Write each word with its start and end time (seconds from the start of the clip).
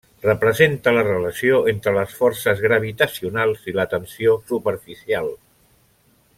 Representa 0.23 0.93
la 0.97 1.03
relació 1.07 1.59
entre 1.73 1.93
les 1.97 2.15
forces 2.21 2.65
gravitacionals 2.65 3.69
i 3.73 3.77
la 3.81 3.87
tensió 3.95 4.37
superficial. 4.53 5.33